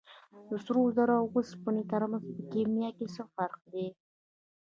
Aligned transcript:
د 0.49 0.51
سرو 0.65 0.81
زرو 0.95 1.15
او 1.21 1.25
اوسپنې 1.35 1.83
ترمنځ 1.91 2.25
په 2.35 2.43
کیمیا 2.51 2.89
کې 2.97 3.05
څه 3.15 3.23
فرق 3.35 3.59
دی 3.73 3.87